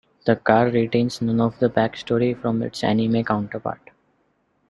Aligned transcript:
The 0.25 0.35
car 0.35 0.65
retains 0.69 1.21
none 1.21 1.39
of 1.39 1.59
the 1.59 1.69
back 1.69 1.95
story 1.95 2.33
from 2.33 2.63
its 2.63 2.83
anime 2.83 3.23
counterpart. 3.23 3.91